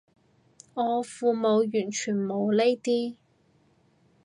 [0.73, 3.17] 我父母完全冇呢啲